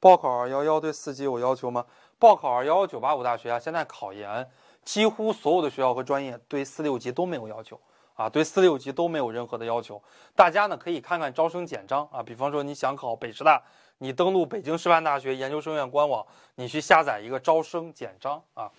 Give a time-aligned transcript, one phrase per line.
[0.00, 1.84] 报考二幺幺对四级有要求吗？
[2.18, 4.48] 报考二幺幺九八五大学啊，现在考研
[4.84, 7.80] 几乎所有的学校和专业对四六级都没有要求
[8.14, 10.00] 啊，对四六级都没有任何的要求。
[10.36, 13.60] 大家呢可以看看招生简章啊，比方说你想考北师大，
[13.98, 16.24] 你登录北京师范大学研究生院官网，
[16.54, 18.70] 你去下载一个招生简章啊，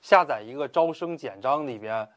[0.00, 2.08] 下载一个招生简章里边，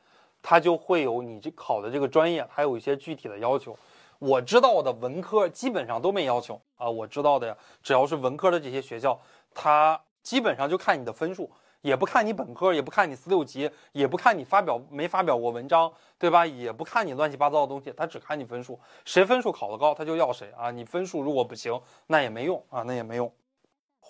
[0.43, 3.75] 它就会有你这考的这个专业，还有一些具体的要求。
[4.21, 9.19] 我知道的文科基本上都没要求啊，我知道的呀，只要是文科的这些学校，
[9.51, 11.49] 它基本上就看你的分数，
[11.81, 16.45] 也不看你本科，也不看你四六级，也不看你发表没发表过文章，对吧？
[16.45, 20.69] 也不看你乱七八糟的东西，他只看你分数，谁分数考得高，他就要谁啊。
[20.69, 23.33] 你分数如果不行，那也没用啊，那也没用。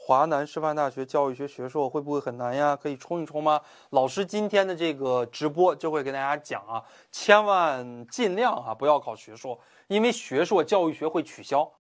[0.04, 2.76] 华南师范大学教育学学硕会不会很难呀？
[2.76, 3.62] 可以冲一冲吗？
[3.92, 11.72] 老师今天的这个直播就会跟大家讲啊，千万尽量啊不要考学硕，因为学硕教育学会取消。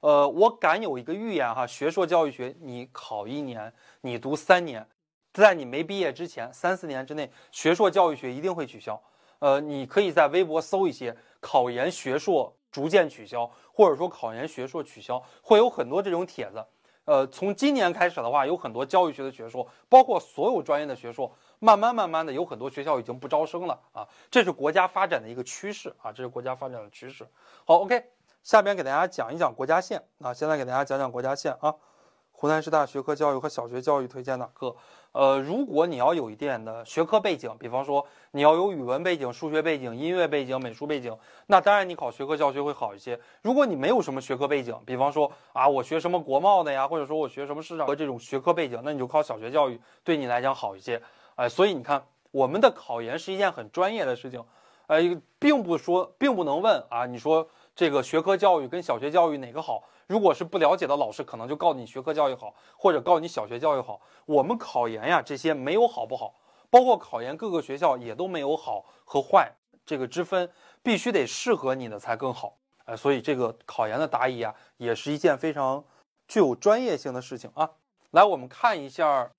[0.00, 4.88] 呃，我敢有一个预言哈，学硕教育学你考一年，你读三年，
[5.34, 8.98] 在你没毕业之前三四年之内，学硕教育学一定会取消。
[9.40, 16.64] 呃，你可以在微博搜一些考研学硕逐渐取消，或者说考研学硕取消，会有很多这种帖子。
[17.06, 27.26] 呃，从今年开始的话，有很多教育学的学硕，包括所有专业的学硕，慢慢慢慢的有很多学校已经不招生了啊，这是国家发展的一个趋势啊，这是国家发展的趋势。
[27.64, 28.04] 好，OK，
[28.42, 31.74] 下边给大家讲一讲国家线啊，现在给大家讲讲国家线啊。
[32.38, 34.76] 湖南师大学科教育和小学教育推荐哪个？
[35.12, 43.18] 呃，如果你要有一点的学科背景，比方说你要有语文背景、数学背景、音乐背景、美术背景，那当然你考学科教学会好一些。
[43.40, 51.00] 如果你没有什么学科背景，比方说啊，我学什么国贸的呀，或者说我学什么市场和这种学科背景，那你就考小学教育，对你来讲好一些。
[51.36, 54.44] 哎，所以你看，我们的考研是一件很专业的事情，
[54.88, 54.98] 呃，
[55.38, 59.84] 并不说，并不能问啊，你说这个学科教育跟小学教育哪个好？
[60.06, 64.00] 如果是不了解的老师，可能就告诉你学科教育好，或者告诉你小学教育好。
[64.24, 66.34] 我们考研呀，这些没有好不好，
[66.70, 69.52] 包括考研各个学校也都没有好和坏
[69.84, 70.50] 这个之分，
[70.82, 72.56] 必须得适合你的才更好。
[72.86, 75.84] 哎，所以这个考研的答疑啊，也是一件非常
[76.26, 77.70] 具有专业性的事情啊。
[78.12, 79.30] 来，我们看一下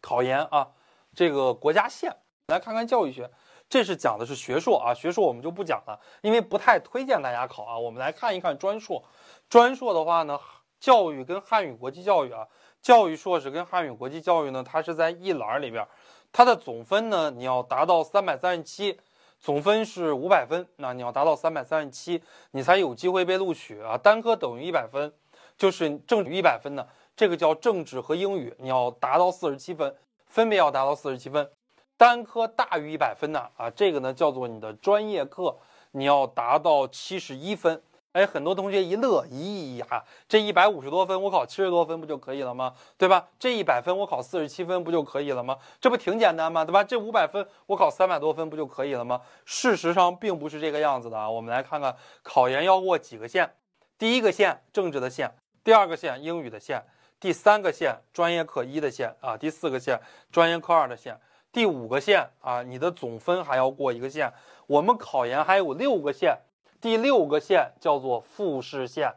[0.00, 0.68] 考研啊，
[1.12, 2.14] 这个国家线，
[2.46, 3.28] 来看看教育学。
[3.68, 7.78] 这是讲的是学硕啊，学硕我们就不讲了，因为不太推荐大家考啊。
[7.78, 9.02] 我们来看一看专硕。
[9.48, 10.38] 专硕的话呢，
[10.80, 12.46] 教育跟汉语国际教育啊，
[12.80, 15.86] 教育硕士跟汉语国际教育呢，它是在一栏里边，
[16.32, 18.98] 它的总分呢，你要达到三百三十七，
[19.38, 23.98] 总分是五百分，那你要达到三百三十七，你才有机会被录取啊。
[23.98, 25.12] 单科等于一百分，
[25.56, 29.94] 就是政治一百分的，这个叫政治和英语，你要达到四十七分，
[30.26, 31.50] 分别要达到四十七分。
[31.98, 35.58] 单科大于一百分呢啊，这个呢叫做你的专业课，
[35.90, 37.82] 你要达到七十一分。
[38.12, 42.72] 哎，很多同学一乐，咦呀，这一百五十多分，我考七十多分不就可以了吗？
[42.96, 43.28] 对吧？
[43.38, 45.58] 这一百分我考四十七分不就可以了吗？
[45.80, 46.64] 这不挺简单吗？
[46.64, 46.82] 对吧？
[46.82, 49.20] 这五百分我考三百多分不就可以了吗？
[49.44, 51.28] 事实上并不是这个样子的啊。
[51.28, 53.52] 我们来看看考研要过几个线，
[53.98, 55.32] 第一个线政治的线，
[55.62, 56.82] 第二个线英语的线，
[57.20, 60.00] 第三个线专业课一的线啊，第四个线
[60.32, 61.20] 专业课二的线，
[61.52, 64.32] 第五个线啊，你的总分还要过一个线。
[64.66, 66.38] 我们考研还有六个线。
[66.80, 69.12] 第六个线叫做复试线，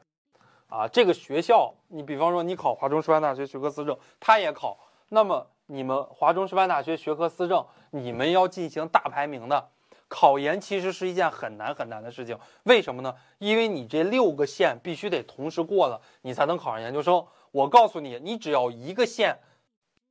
[0.67, 9.69] 啊，这个学校，你比方说你考华中师范大学学科思政，他也考，那么你们华中师范大学学科思政，你们要进行大排名的
[10.07, 12.35] 考研，其实是一件很难很难的事情。
[12.63, 13.13] 为什么呢？
[13.37, 17.23] 因为你这六个线必须得同时过了，你才能考上研究生。
[17.51, 19.37] 我告诉你，你只要一个线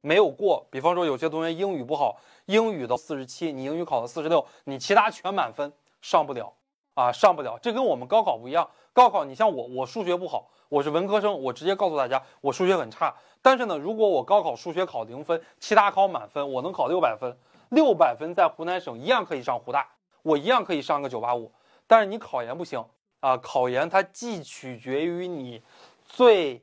[0.01, 2.17] 没有过，比方说有些同学英语不好，
[2.47, 6.53] 英语的四十七，你英语考了四十六，你其他全满分，上不了。
[6.95, 8.69] 啊，上不了，这跟我们高考不一样。
[8.93, 13.15] 高考，你像我，我数学不好，我是文科生，我直接告诉大家，我数学很差。
[13.41, 17.35] 但是呢，如果我高考数学考零分，其他考满分，我能考六百分，
[17.71, 19.89] 六百分在湖南省一样可以上湖大，
[20.23, 21.51] 我一样可以上个九八五。
[21.87, 22.85] 但是你考研不行
[23.21, 25.63] 啊，考研它既取决于你
[26.05, 26.61] 最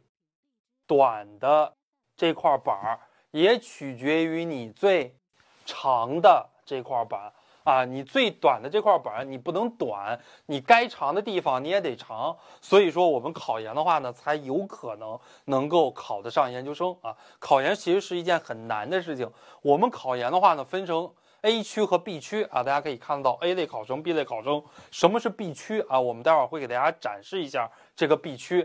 [0.85, 1.73] 短的
[2.15, 2.99] 这块板儿，
[3.41, 5.15] 也取决于你最
[5.65, 7.31] 长的这块板。
[7.63, 12.33] 啊，你最短的这块板你不能短，你该长的地方你也得长。
[12.61, 17.13] 所以说我们考研的话呢，才有可能能够考得上研究生啊。
[17.39, 19.29] 考研其实是一件很难的事情。
[19.61, 21.11] 我们考研的话呢，分成
[21.41, 24.63] A 区和 B 区啊，大家可以看到 A 类考生、B 类考生。
[24.89, 25.99] 什么是 B 区啊？
[25.99, 28.55] 我们待会儿会给大家展示一下这个 B 区。